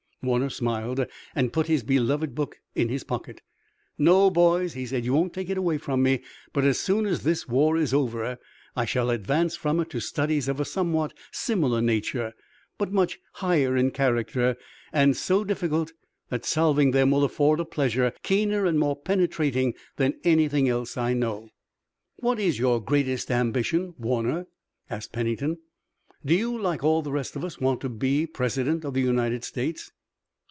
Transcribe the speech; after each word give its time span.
Warner 0.23 0.51
smiled 0.51 1.03
and 1.33 1.51
put 1.51 1.65
his 1.65 1.81
beloved 1.81 2.35
book 2.35 2.59
in 2.75 2.89
his 2.89 3.03
pocket. 3.03 3.41
"No, 3.97 4.29
boys," 4.29 4.73
he 4.73 4.85
said, 4.85 5.03
"you 5.03 5.15
won't 5.15 5.33
take 5.33 5.49
it 5.49 5.57
away 5.57 5.79
from 5.79 6.03
me, 6.03 6.21
but 6.53 6.63
as 6.63 6.79
soon 6.79 7.07
as 7.07 7.23
this 7.23 7.47
war 7.47 7.75
is 7.75 7.91
over 7.91 8.37
I 8.75 8.85
shall 8.85 9.09
advance 9.09 9.55
from 9.55 9.79
it 9.79 9.89
to 9.89 9.99
studies 9.99 10.47
of 10.47 10.59
a 10.59 10.63
somewhat 10.63 11.15
similar 11.31 11.81
nature, 11.81 12.33
but 12.77 12.91
much 12.93 13.19
higher 13.31 13.75
in 13.75 13.89
character, 13.89 14.57
and 14.93 15.17
so 15.17 15.43
difficult 15.43 15.91
that 16.29 16.45
solving 16.45 16.91
them 16.91 17.09
will 17.09 17.23
afford 17.23 17.59
a 17.59 17.65
pleasure 17.65 18.13
keener 18.21 18.67
and 18.67 18.77
more 18.77 18.95
penetrating 18.95 19.73
than 19.95 20.19
anything 20.23 20.69
else 20.69 20.97
I 20.97 21.13
know." 21.13 21.49
"What 22.17 22.37
is 22.39 22.59
your 22.59 22.79
greatest 22.79 23.31
ambition, 23.31 23.95
Warner?" 23.97 24.45
asked 24.87 25.13
Pennington. 25.13 25.57
"Do 26.23 26.35
you, 26.35 26.55
like 26.55 26.83
all 26.83 27.01
the 27.01 27.11
rest 27.11 27.35
of 27.35 27.43
us, 27.43 27.59
want 27.59 27.81
to 27.81 27.89
be 27.89 28.27
President 28.27 28.85
of 28.85 28.93
the 28.93 29.01
United 29.01 29.43
States?" 29.43 29.91